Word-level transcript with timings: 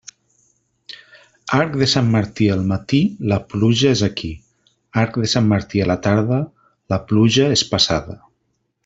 Arc 1.57 1.75
de 1.81 1.87
Sant 1.91 2.07
Martí 2.15 2.47
al 2.53 2.63
matí, 2.71 3.01
la 3.33 3.37
pluja 3.51 3.91
és 3.97 4.01
aquí; 4.09 4.31
arc 5.05 5.21
de 5.25 5.31
Sant 5.37 5.49
Martí 5.53 5.85
a 5.85 5.89
la 5.93 5.99
tarda, 6.09 6.41
la 6.95 7.01
pluja 7.13 7.51
és 7.59 7.65
passada. 7.77 8.19